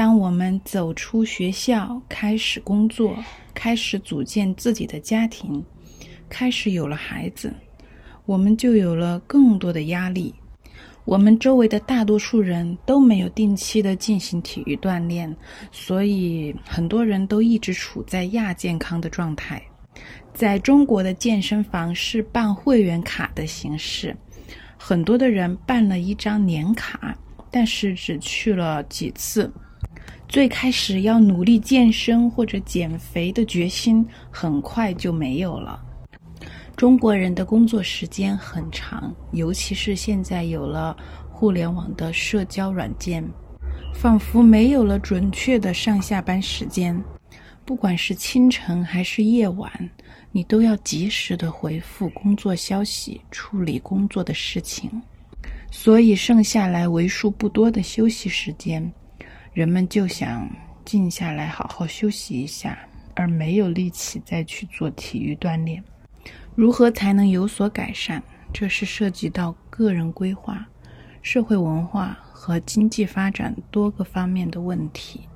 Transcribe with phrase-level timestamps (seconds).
[0.00, 3.14] 当我们走出学校，开始工作，
[3.52, 5.62] 开始组建自己的家庭，
[6.26, 7.52] 开始有了孩子，
[8.24, 10.34] 我们就有了更多的压力。
[11.04, 15.36] 我们周围的大多数人都没有定期的进行体育锻炼，
[15.70, 19.62] 所以很多人都一直处在亚健康的状态。
[20.32, 24.16] 在中国的健身房是办会员卡的形式，
[24.78, 27.14] 很多的人办了一张年卡，
[27.50, 29.52] 但是只去了几次。
[30.30, 35.84] 最开始要努力健身或者减肥的决心，很快就没有了。
[36.76, 40.96] 中国人的工作时间很长，尤其是现在有了
[41.28, 43.28] 互联网的社交软件，
[43.92, 46.96] 仿佛没有了准确的上下班时间。
[47.64, 49.90] 不管是清晨还是夜晚，
[50.30, 54.88] 你都要及时的回复工作消息，处理工作的事情。
[55.72, 58.92] 所以剩下来为数不多的休息时间，
[59.52, 60.48] 人们就想
[60.84, 62.78] 静下来好好休息一下，
[63.14, 65.82] 而没有力气再去做体育锻炼。
[66.54, 68.22] 如何才能有所改善？
[68.52, 70.66] 这是涉及到个人规划、
[71.22, 75.28] 社会文化和经济发展多个方面的问题。